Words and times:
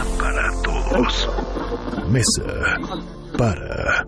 Mesa 0.00 0.18
para 0.18 0.48
todos. 0.64 2.10
Mesa 2.10 2.78
para 3.36 4.02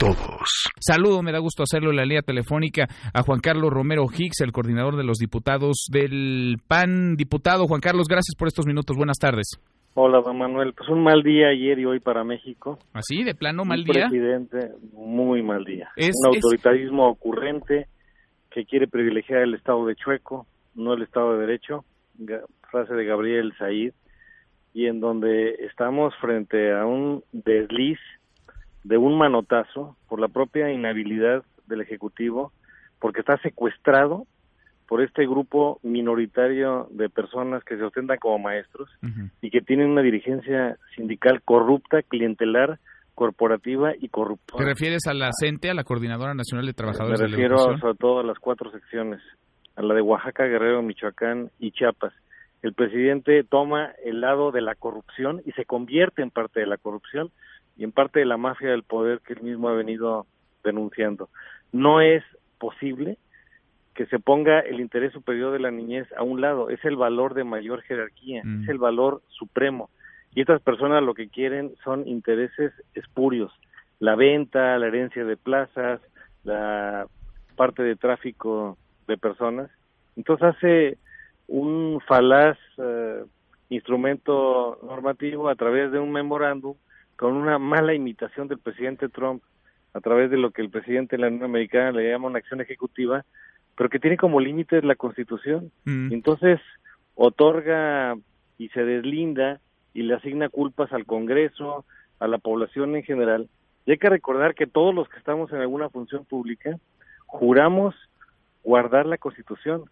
todos. 0.00 0.64
Saludo, 0.80 1.22
me 1.22 1.30
da 1.30 1.38
gusto 1.38 1.62
hacerlo 1.62 1.90
en 1.90 1.96
la 1.96 2.02
línea 2.04 2.22
telefónica 2.22 2.88
a 3.14 3.22
Juan 3.22 3.38
Carlos 3.38 3.70
Romero 3.70 4.06
Hicks, 4.12 4.40
el 4.40 4.50
coordinador 4.50 4.96
de 4.96 5.04
los 5.04 5.18
diputados 5.18 5.86
del 5.92 6.56
PAN. 6.66 7.14
Diputado 7.16 7.66
Juan 7.68 7.80
Carlos, 7.80 8.08
gracias 8.08 8.34
por 8.36 8.48
estos 8.48 8.66
minutos. 8.66 8.96
Buenas 8.96 9.18
tardes. 9.18 9.46
Hola, 9.94 10.20
don 10.20 10.36
Manuel. 10.38 10.72
Pues 10.76 10.88
un 10.88 11.04
mal 11.04 11.22
día 11.22 11.48
ayer 11.50 11.78
y 11.78 11.84
hoy 11.84 12.00
para 12.00 12.24
México. 12.24 12.78
¿Así? 12.92 13.22
¿De 13.22 13.36
plano 13.36 13.64
mal 13.64 13.80
un 13.80 13.84
día? 13.84 14.08
presidente, 14.08 14.72
muy 14.94 15.42
mal 15.44 15.64
día. 15.64 15.90
Es- 15.94 16.16
un 16.26 16.34
es- 16.36 16.42
autoritarismo 16.44 17.08
ocurrente 17.08 17.86
que 18.50 18.64
quiere 18.64 18.88
privilegiar 18.88 19.42
el 19.42 19.54
Estado 19.54 19.86
de 19.86 19.94
Chueco, 19.94 20.46
no 20.74 20.94
el 20.94 21.02
Estado 21.02 21.34
de 21.34 21.46
Derecho. 21.46 21.84
Frase 22.70 22.94
de 22.94 23.04
Gabriel 23.04 23.52
Said. 23.58 23.92
Y 24.74 24.86
en 24.86 25.00
donde 25.00 25.50
estamos 25.66 26.14
frente 26.20 26.72
a 26.72 26.86
un 26.86 27.22
desliz 27.32 27.98
de 28.84 28.96
un 28.96 29.16
manotazo 29.16 29.96
por 30.08 30.20
la 30.20 30.28
propia 30.28 30.70
inhabilidad 30.70 31.44
del 31.66 31.82
Ejecutivo, 31.82 32.52
porque 32.98 33.20
está 33.20 33.36
secuestrado 33.38 34.26
por 34.88 35.02
este 35.02 35.26
grupo 35.26 35.78
minoritario 35.82 36.86
de 36.90 37.08
personas 37.08 37.64
que 37.64 37.76
se 37.76 37.82
ostentan 37.82 38.18
como 38.18 38.38
maestros 38.38 38.90
y 39.40 39.50
que 39.50 39.60
tienen 39.60 39.90
una 39.90 40.02
dirigencia 40.02 40.76
sindical 40.94 41.40
corrupta, 41.42 42.02
clientelar, 42.02 42.78
corporativa 43.14 43.94
y 43.96 44.00
¿Te 44.00 44.08
corruptora. 44.08 44.64
refieres 44.64 45.06
a 45.06 45.14
la 45.14 45.30
CENTE, 45.38 45.70
a 45.70 45.74
la 45.74 45.84
Coordinadora 45.84 46.34
Nacional 46.34 46.66
de 46.66 46.70
Me 46.70 46.74
Trabajadores 46.74 47.20
de 47.20 47.28
la 47.28 47.36
refiero 47.36 47.56
sobre 47.78 47.94
todo 47.94 48.20
a 48.20 48.24
las 48.24 48.38
cuatro 48.38 48.70
secciones, 48.70 49.20
a 49.76 49.82
la 49.82 49.94
de 49.94 50.02
Oaxaca, 50.02 50.44
Guerrero, 50.44 50.82
Michoacán 50.82 51.50
y 51.58 51.72
Chiapas. 51.72 52.12
El 52.62 52.74
presidente 52.74 53.42
toma 53.44 53.92
el 54.04 54.20
lado 54.20 54.52
de 54.52 54.60
la 54.60 54.74
corrupción 54.74 55.42
y 55.44 55.52
se 55.52 55.64
convierte 55.64 56.22
en 56.22 56.30
parte 56.30 56.60
de 56.60 56.66
la 56.66 56.76
corrupción 56.76 57.30
y 57.76 57.84
en 57.84 57.92
parte 57.92 58.20
de 58.20 58.26
la 58.26 58.36
mafia 58.36 58.70
del 58.70 58.84
poder 58.84 59.20
que 59.20 59.32
él 59.32 59.42
mismo 59.42 59.68
ha 59.68 59.74
venido 59.74 60.26
denunciando. 60.62 61.28
No 61.72 62.00
es 62.00 62.22
posible 62.58 63.18
que 63.94 64.06
se 64.06 64.18
ponga 64.18 64.60
el 64.60 64.80
interés 64.80 65.12
superior 65.12 65.52
de 65.52 65.58
la 65.58 65.70
niñez 65.70 66.06
a 66.16 66.22
un 66.22 66.40
lado, 66.40 66.70
es 66.70 66.82
el 66.84 66.96
valor 66.96 67.34
de 67.34 67.44
mayor 67.44 67.82
jerarquía, 67.82 68.42
Mm. 68.44 68.62
es 68.62 68.68
el 68.68 68.78
valor 68.78 69.22
supremo. 69.28 69.90
Y 70.34 70.40
estas 70.40 70.62
personas 70.62 71.02
lo 71.02 71.14
que 71.14 71.28
quieren 71.28 71.74
son 71.84 72.06
intereses 72.08 72.72
espurios, 72.94 73.52
la 73.98 74.14
venta, 74.14 74.78
la 74.78 74.86
herencia 74.86 75.24
de 75.24 75.36
plazas, 75.36 76.00
la 76.44 77.06
parte 77.56 77.82
de 77.82 77.96
tráfico 77.96 78.78
de 79.06 79.18
personas. 79.18 79.70
Entonces 80.16 80.56
hace 80.56 80.98
un 81.52 82.00
falaz 82.08 82.56
eh, 82.78 83.24
instrumento 83.68 84.78
normativo 84.82 85.50
a 85.50 85.54
través 85.54 85.92
de 85.92 85.98
un 85.98 86.10
memorándum 86.10 86.74
con 87.16 87.34
una 87.34 87.58
mala 87.58 87.92
imitación 87.92 88.48
del 88.48 88.58
presidente 88.58 89.10
Trump 89.10 89.42
a 89.92 90.00
través 90.00 90.30
de 90.30 90.38
lo 90.38 90.50
que 90.50 90.62
el 90.62 90.70
presidente 90.70 91.16
de 91.16 91.20
la 91.20 91.28
Unión 91.28 91.44
Americana 91.44 91.92
le 91.92 92.10
llama 92.10 92.28
una 92.28 92.38
acción 92.38 92.62
ejecutiva, 92.62 93.26
pero 93.76 93.90
que 93.90 93.98
tiene 93.98 94.16
como 94.16 94.40
límites 94.40 94.82
la 94.82 94.94
Constitución. 94.94 95.70
Mm. 95.84 96.14
Entonces 96.14 96.58
otorga 97.16 98.16
y 98.56 98.70
se 98.70 98.82
deslinda 98.82 99.60
y 99.92 100.04
le 100.04 100.14
asigna 100.14 100.48
culpas 100.48 100.90
al 100.94 101.04
Congreso, 101.04 101.84
a 102.18 102.28
la 102.28 102.38
población 102.38 102.96
en 102.96 103.02
general. 103.02 103.50
Y 103.84 103.90
hay 103.90 103.98
que 103.98 104.08
recordar 104.08 104.54
que 104.54 104.66
todos 104.66 104.94
los 104.94 105.06
que 105.10 105.18
estamos 105.18 105.52
en 105.52 105.58
alguna 105.58 105.90
función 105.90 106.24
pública 106.24 106.78
juramos 107.26 107.94
guardar 108.64 109.04
la 109.04 109.18
Constitución 109.18 109.84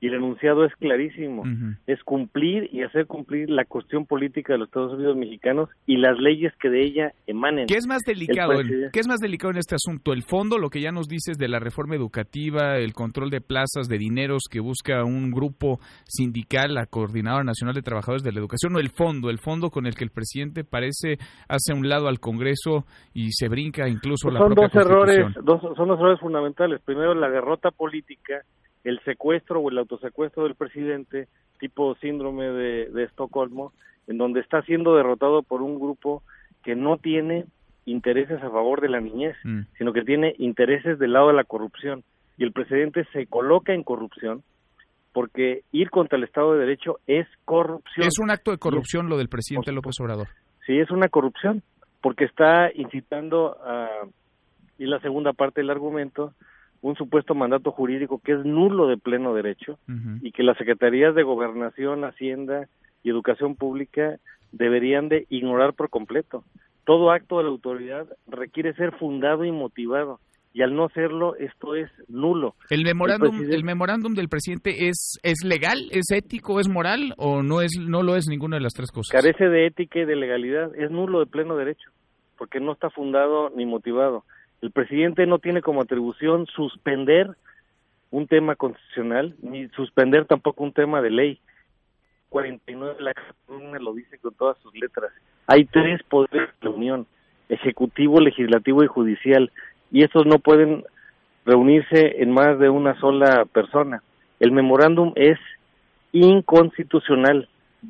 y 0.00 0.08
el 0.08 0.14
enunciado 0.14 0.64
es 0.64 0.74
clarísimo, 0.76 1.42
es 1.86 2.02
cumplir 2.04 2.70
y 2.72 2.82
hacer 2.82 3.06
cumplir 3.06 3.50
la 3.50 3.66
cuestión 3.66 4.06
política 4.06 4.54
de 4.54 4.60
los 4.60 4.68
Estados 4.68 4.94
Unidos 4.94 5.16
mexicanos 5.16 5.68
y 5.86 5.98
las 5.98 6.18
leyes 6.18 6.54
que 6.60 6.70
de 6.70 6.82
ella 6.82 7.12
emanen. 7.26 7.66
¿Qué 7.66 7.76
es 7.76 7.86
más 7.86 8.02
delicado? 8.02 8.52
El 8.52 8.90
¿Qué 8.92 9.00
es 9.00 9.06
más 9.06 9.20
delicado 9.20 9.52
en 9.52 9.58
este 9.58 9.74
asunto? 9.74 10.12
¿El 10.12 10.22
fondo, 10.22 10.56
lo 10.56 10.70
que 10.70 10.80
ya 10.80 10.90
nos 10.90 11.06
dices 11.06 11.36
de 11.36 11.48
la 11.48 11.58
reforma 11.58 11.96
educativa, 11.96 12.78
el 12.78 12.94
control 12.94 13.28
de 13.28 13.42
plazas, 13.42 13.88
de 13.88 13.98
dineros 13.98 14.44
que 14.50 14.60
busca 14.60 15.04
un 15.04 15.30
grupo 15.30 15.80
sindical, 16.04 16.74
la 16.74 16.86
Coordinadora 16.86 17.44
Nacional 17.44 17.74
de 17.74 17.82
Trabajadores 17.82 18.22
de 18.22 18.32
la 18.32 18.40
Educación, 18.40 18.74
o 18.74 18.78
el 18.78 18.88
fondo, 18.90 19.28
el 19.28 19.38
fondo 19.38 19.68
con 19.68 19.86
el 19.86 19.94
que 19.94 20.04
el 20.04 20.10
presidente 20.10 20.64
parece 20.64 21.18
hace 21.46 21.72
a 21.72 21.76
un 21.76 21.88
lado 21.88 22.08
al 22.08 22.20
Congreso 22.20 22.86
y 23.12 23.32
se 23.32 23.48
brinca 23.48 23.86
incluso 23.86 24.28
Pues 24.28 24.34
la 24.34 24.40
son 24.40 24.54
propia 24.54 24.68
dos 24.72 24.86
errores, 24.86 25.34
dos, 25.44 25.60
son 25.76 25.88
dos 25.88 25.98
errores 25.98 26.20
fundamentales. 26.20 26.80
Primero, 26.84 27.14
la 27.14 27.28
derrota 27.28 27.70
política, 27.70 28.42
el 28.84 29.00
secuestro 29.04 29.60
o 29.60 29.70
el 29.70 29.78
autosecuestro 29.78 30.44
del 30.44 30.54
presidente, 30.54 31.28
tipo 31.58 31.94
síndrome 31.96 32.46
de, 32.46 32.86
de 32.90 33.04
Estocolmo, 33.04 33.72
en 34.06 34.18
donde 34.18 34.40
está 34.40 34.62
siendo 34.62 34.96
derrotado 34.96 35.42
por 35.42 35.62
un 35.62 35.78
grupo 35.78 36.22
que 36.64 36.74
no 36.74 36.96
tiene 36.96 37.44
intereses 37.86 38.42
a 38.42 38.50
favor 38.50 38.80
de 38.80 38.88
la 38.88 39.00
niñez, 39.00 39.36
Mm. 39.44 39.60
sino 39.78 39.92
que 39.92 40.02
tiene 40.02 40.34
intereses 40.38 40.98
del 40.98 41.12
lado 41.12 41.28
de 41.28 41.34
la 41.34 41.44
corrupción. 41.44 42.02
Y 42.38 42.44
el 42.44 42.52
presidente 42.52 43.04
se 43.12 43.26
coloca 43.26 43.72
en 43.74 43.82
corrupción 43.82 44.42
porque 45.12 45.62
ir 45.72 45.90
contra 45.90 46.16
el 46.16 46.24
Estado 46.24 46.52
de 46.52 46.60
Derecho 46.60 46.98
es 47.06 47.26
corrupción. 47.44 48.06
Es 48.06 48.18
un 48.18 48.30
acto 48.30 48.50
de 48.50 48.58
corrupción 48.58 49.08
lo 49.08 49.18
del 49.18 49.28
presidente 49.28 49.72
López 49.72 49.96
Obrador. 50.00 50.28
Sí, 50.66 50.78
es 50.78 50.90
una 50.90 51.08
corrupción, 51.08 51.62
porque 52.00 52.24
está 52.24 52.70
incitando 52.74 53.56
a, 53.64 53.88
y 54.78 54.86
la 54.86 55.00
segunda 55.00 55.32
parte 55.32 55.60
del 55.60 55.70
argumento, 55.70 56.32
un 56.82 56.96
supuesto 56.96 57.34
mandato 57.34 57.72
jurídico 57.72 58.20
que 58.24 58.32
es 58.32 58.44
nulo 58.44 58.86
de 58.86 58.96
pleno 58.96 59.34
derecho 59.34 59.78
y 60.22 60.32
que 60.32 60.42
las 60.42 60.56
secretarías 60.56 61.14
de 61.14 61.22
Gobernación, 61.22 62.04
Hacienda 62.04 62.68
y 63.02 63.10
Educación 63.10 63.54
Pública 63.54 64.18
deberían 64.52 65.08
de 65.08 65.26
ignorar 65.28 65.74
por 65.74 65.90
completo. 65.90 66.44
Todo 66.84 67.10
acto 67.10 67.38
de 67.38 67.44
la 67.44 67.50
autoridad 67.50 68.06
requiere 68.26 68.72
ser 68.74 68.92
fundado 68.92 69.44
y 69.44 69.52
motivado 69.52 70.20
y 70.52 70.62
al 70.62 70.74
no 70.74 70.88
serlo 70.88 71.36
esto 71.36 71.74
es 71.76 71.90
nulo. 72.08 72.54
¿El 72.70 72.82
memorándum, 72.82 73.42
el 73.50 73.64
memorándum 73.64 74.14
del 74.14 74.28
presidente 74.28 74.88
es, 74.88 75.18
es 75.22 75.44
legal, 75.44 75.78
es 75.92 76.10
ético, 76.10 76.58
es 76.58 76.68
moral 76.68 77.14
o 77.18 77.42
no 77.42 77.60
es 77.60 77.72
no 77.78 78.02
lo 78.02 78.16
es 78.16 78.26
ninguna 78.28 78.56
de 78.56 78.62
las 78.62 78.74
tres 78.74 78.90
cosas? 78.90 79.12
carece 79.12 79.48
de 79.48 79.66
ética 79.66 80.00
y 80.00 80.04
de 80.04 80.16
legalidad, 80.16 80.74
es 80.74 80.90
nulo 80.90 81.20
de 81.20 81.26
pleno 81.26 81.56
derecho, 81.56 81.90
porque 82.36 82.58
no 82.58 82.72
está 82.72 82.90
fundado 82.90 83.50
ni 83.50 83.66
motivado. 83.66 84.24
El 84.60 84.70
presidente 84.72 85.26
no 85.26 85.38
tiene 85.38 85.62
como 85.62 85.80
atribución 85.80 86.46
suspender 86.46 87.30
un 88.10 88.26
tema 88.26 88.56
constitucional, 88.56 89.34
ni 89.42 89.68
suspender 89.68 90.26
tampoco 90.26 90.64
un 90.64 90.72
tema 90.72 91.00
de 91.00 91.10
ley. 91.10 91.40
49 92.28 92.94
de 92.94 93.02
la 93.02 93.14
Constitución 93.14 93.84
lo 93.84 93.94
dice 93.94 94.18
con 94.18 94.34
todas 94.34 94.58
sus 94.58 94.74
letras. 94.74 95.12
Hay 95.46 95.64
tres 95.64 96.02
poderes 96.04 96.48
de 96.60 96.68
la 96.68 96.70
Unión, 96.70 97.06
ejecutivo, 97.48 98.20
legislativo 98.20 98.84
y 98.84 98.88
judicial, 98.88 99.50
y 99.90 100.04
estos 100.04 100.26
no 100.26 100.38
pueden 100.38 100.84
reunirse 101.44 102.22
en 102.22 102.32
más 102.32 102.58
de 102.58 102.68
una 102.68 102.98
sola 103.00 103.44
persona. 103.46 104.02
El 104.38 104.52
memorándum 104.52 105.12
es 105.16 105.38
inconstitucional, 106.12 107.48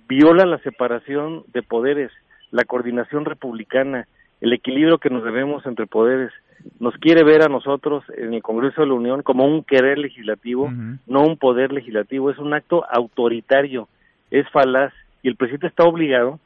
viola 0.09 0.47
la 0.47 0.59
separación 0.59 1.45
de 1.49 1.63
poderes, 1.63 2.11
la 2.51 2.65
coordinación 2.65 3.25
republicana, 3.25 4.07
el 4.41 4.53
equilibrio 4.53 4.99
que 4.99 5.11
nos 5.11 5.25
debemos 5.25 5.67
entre 5.67 5.87
poderes. 5.87 6.33
Nos 6.79 6.95
quiere 6.99 7.25
ver 7.25 7.43
a 7.43 7.49
nosotros 7.49 8.05
en 8.17 8.35
el 8.35 8.43
Congreso 8.43 8.83
de 8.83 8.89
la 8.89 8.95
Unión 8.95 9.23
como 9.23 9.45
un 9.47 9.65
querer 9.65 9.99
legislativo, 9.99 10.71
no 11.07 11.23
un 11.23 11.37
poder 11.37 11.73
legislativo, 11.73 12.31
es 12.31 12.39
un 12.39 12.53
acto 12.55 12.85
autoritario, 12.91 13.89
es 14.31 14.49
falaz 14.51 14.93
y 15.23 15.29
el 15.29 15.37
presidente 15.37 15.67
está 15.67 15.85
obligado, 15.85 16.39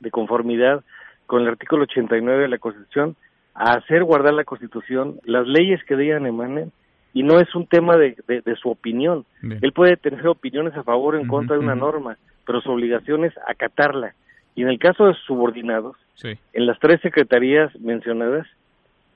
de 0.00 0.10
conformidad 0.10 0.82
con 1.26 1.42
el 1.42 1.48
artículo 1.48 1.84
89 1.84 2.42
de 2.42 2.48
la 2.48 2.58
Constitución, 2.58 3.16
a 3.54 3.74
hacer 3.74 4.04
guardar 4.04 4.34
la 4.34 4.44
Constitución, 4.44 5.18
las 5.24 5.46
leyes 5.46 5.82
que 5.84 5.96
de 5.96 6.06
ella 6.06 6.26
emanen, 6.28 6.72
y 7.14 7.22
no 7.22 7.38
es 7.38 7.54
un 7.54 7.66
tema 7.66 7.96
de, 7.96 8.16
de- 8.26 8.40
de 8.42 8.56
su 8.56 8.68
opinión. 8.68 9.24
Bien. 9.40 9.60
Él 9.62 9.72
puede 9.72 9.96
tener 9.96 10.26
opiniones 10.26 10.74
a 10.76 10.82
favor 10.82 11.14
o 11.14 11.18
en 11.20 11.28
contra 11.28 11.56
de 11.56 11.62
una 11.62 11.74
norma, 11.76 12.18
pero 12.44 12.60
su 12.60 12.70
obligación 12.72 13.24
es 13.24 13.32
acatarla. 13.46 14.14
Y 14.56 14.62
en 14.62 14.68
el 14.68 14.78
caso 14.78 15.06
de 15.06 15.14
sus 15.14 15.24
subordinados, 15.24 15.96
Sí. 16.16 16.36
en 16.52 16.66
las 16.66 16.78
tres 16.80 17.00
secretarías 17.00 17.74
mencionadas, 17.80 18.46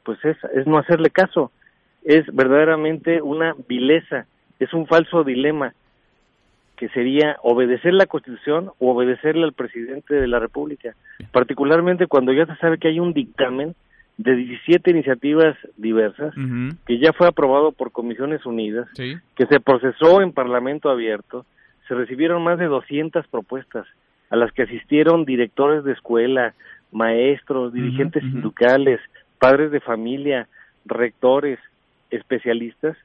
pues 0.09 0.25
es, 0.25 0.39
es 0.55 0.67
no 0.67 0.79
hacerle 0.79 1.11
caso. 1.11 1.53
Es 2.03 2.25
verdaderamente 2.35 3.21
una 3.21 3.55
vileza, 3.69 4.25
es 4.59 4.73
un 4.73 4.87
falso 4.87 5.23
dilema 5.23 5.75
que 6.77 6.89
sería 6.89 7.37
obedecer 7.43 7.93
la 7.93 8.07
Constitución 8.07 8.71
o 8.79 8.93
obedecerle 8.93 9.45
al 9.45 9.53
presidente 9.53 10.15
de 10.15 10.27
la 10.27 10.39
República, 10.39 10.95
particularmente 11.31 12.07
cuando 12.07 12.33
ya 12.33 12.47
se 12.47 12.57
sabe 12.57 12.79
que 12.79 12.89
hay 12.89 13.01
un 13.01 13.13
dictamen 13.13 13.75
de 14.17 14.35
17 14.35 14.93
iniciativas 14.93 15.59
diversas 15.77 16.33
que 16.87 16.99
ya 16.99 17.13
fue 17.13 17.27
aprobado 17.29 17.73
por 17.73 17.93
Comisiones 17.93 18.47
Unidas, 18.47 18.89
Sí. 18.95 19.15
que 19.37 19.45
se 19.45 19.61
procesó 19.61 20.23
en 20.23 20.33
Parlamento 20.33 20.89
abierto, 20.89 21.45
se 21.87 21.95
recibieron 21.95 22.43
más 22.43 22.59
de 22.59 22.65
200 22.65 23.27
propuestas 23.27 23.87
a 24.31 24.37
las 24.37 24.53
que 24.53 24.63
asistieron 24.63 25.27
directores 25.27 25.85
de 25.85 25.93
escuela, 25.93 26.55
maestros, 26.93 27.75
dirigentes 27.75 28.23
sindicales, 28.23 29.01
padres 29.39 29.71
de 29.71 29.81
familia, 29.81 30.49
rectores, 30.85 31.59
especialistas, 32.11 32.97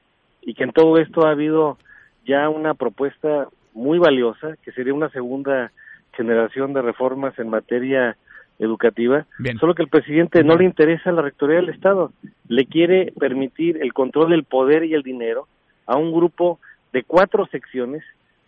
y 0.42 0.54
que 0.54 0.64
en 0.64 0.72
todo 0.72 0.98
esto 0.98 1.26
ha 1.26 1.30
habido 1.30 1.78
ya 2.26 2.48
una 2.48 2.74
propuesta 2.74 3.48
muy 3.72 3.98
valiosa, 3.98 4.56
que 4.62 4.72
sería 4.72 4.94
una 4.94 5.10
segunda 5.10 5.72
generación 6.12 6.72
de 6.72 6.82
reformas 6.82 7.38
en 7.38 7.48
materia 7.48 8.16
educativa, 8.58 9.26
solo 9.58 9.74
que 9.74 9.82
el 9.82 9.88
presidente 9.88 10.44
no 10.44 10.56
le 10.56 10.64
interesa 10.64 11.10
la 11.10 11.22
rectoría 11.22 11.56
del 11.56 11.70
Estado, 11.70 12.12
le 12.48 12.66
quiere 12.66 13.12
permitir 13.18 13.78
el 13.82 13.92
control 13.92 14.30
del 14.30 14.44
poder 14.44 14.84
y 14.84 14.94
el 14.94 15.02
dinero 15.02 15.48
a 15.86 15.96
un 15.96 16.12
grupo 16.12 16.60
de 16.92 17.02
cuatro 17.02 17.46
secciones, 17.46 18.04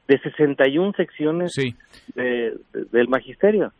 de 0.07 0.19
61 0.21 0.93
secciones 0.93 1.55
del 2.15 3.09
magisterio. 3.09 3.73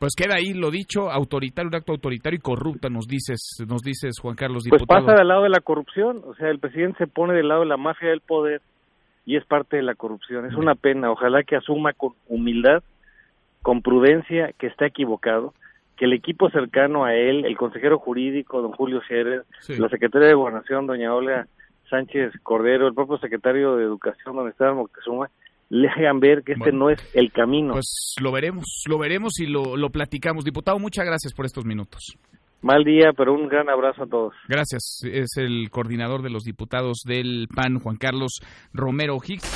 Pues 0.00 0.14
queda 0.16 0.36
ahí 0.36 0.54
lo 0.54 0.70
dicho, 0.70 1.10
autoritario, 1.10 1.68
un 1.68 1.74
acto 1.74 1.92
autoritario 1.92 2.38
y 2.38 2.40
corrupto, 2.40 2.88
nos 2.88 3.06
dices, 3.06 3.62
nos 3.68 3.82
dices 3.82 4.18
Juan 4.18 4.34
Carlos 4.34 4.64
diputado. 4.64 4.86
Pues 4.86 5.04
pasa 5.04 5.18
del 5.18 5.28
lado 5.28 5.42
de 5.42 5.50
la 5.50 5.60
corrupción, 5.60 6.22
o 6.24 6.34
sea, 6.36 6.48
el 6.48 6.58
presidente 6.58 7.04
se 7.04 7.06
pone 7.06 7.34
del 7.34 7.48
lado 7.48 7.60
de 7.60 7.66
la 7.66 7.76
mafia 7.76 8.08
del 8.08 8.22
poder 8.22 8.62
y 9.26 9.36
es 9.36 9.44
parte 9.44 9.76
de 9.76 9.82
la 9.82 9.94
corrupción. 9.94 10.46
Es 10.46 10.54
una 10.54 10.74
pena, 10.74 11.10
ojalá 11.10 11.42
que 11.42 11.54
asuma 11.54 11.92
con 11.92 12.14
humildad, 12.28 12.82
con 13.60 13.82
prudencia 13.82 14.54
que 14.58 14.68
está 14.68 14.86
equivocado, 14.86 15.52
que 15.98 16.06
el 16.06 16.14
equipo 16.14 16.48
cercano 16.48 17.04
a 17.04 17.14
él, 17.14 17.44
el 17.44 17.58
consejero 17.58 17.98
jurídico, 17.98 18.62
don 18.62 18.72
Julio 18.72 19.02
Scherer, 19.02 19.44
la 19.68 19.90
secretaria 19.90 20.28
de 20.28 20.34
Gobernación, 20.34 20.86
doña 20.86 21.14
Olga 21.14 21.46
Sánchez 21.90 22.32
Cordero, 22.42 22.86
el 22.86 22.94
propio 22.94 23.18
secretario 23.18 23.76
de 23.76 23.84
Educación, 23.84 24.34
don 24.34 24.48
Esteban 24.48 24.76
Moctezuma, 24.76 25.28
le 25.70 25.88
hagan 25.88 26.20
ver 26.20 26.42
que 26.44 26.52
este 26.52 26.72
no 26.72 26.90
es 26.90 26.98
el 27.14 27.32
camino. 27.32 27.72
Pues 27.72 28.14
lo 28.20 28.32
veremos, 28.32 28.84
lo 28.86 28.98
veremos 28.98 29.40
y 29.40 29.46
lo, 29.46 29.76
lo 29.76 29.90
platicamos. 29.90 30.44
Diputado, 30.44 30.78
muchas 30.78 31.06
gracias 31.06 31.32
por 31.32 31.46
estos 31.46 31.64
minutos. 31.64 32.16
Mal 32.62 32.84
día, 32.84 33.12
pero 33.16 33.32
un 33.32 33.48
gran 33.48 33.70
abrazo 33.70 34.02
a 34.02 34.06
todos. 34.06 34.34
Gracias. 34.46 35.00
Es 35.04 35.36
el 35.36 35.70
coordinador 35.70 36.22
de 36.22 36.28
los 36.28 36.42
diputados 36.44 37.02
del 37.06 37.48
PAN, 37.54 37.78
Juan 37.78 37.96
Carlos 37.96 38.40
Romero 38.74 39.16
Hicks. 39.16 39.48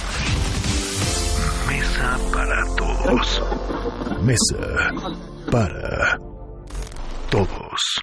Mesa 1.68 2.16
para 2.32 2.62
todos. 2.76 4.22
Mesa 4.24 4.90
para 5.50 6.18
todos. 7.30 8.02